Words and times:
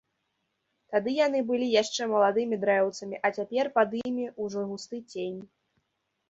Тады 0.93 1.11
яны 1.17 1.39
былі 1.51 1.67
яшчэ 1.81 2.07
маладымі 2.13 2.55
дрэўцамі, 2.63 3.15
а 3.29 3.31
цяпер 3.41 3.71
пад 3.77 3.89
імі 4.01 4.25
ўжо 4.47 4.65
густы 4.73 4.97
цень. 5.11 5.39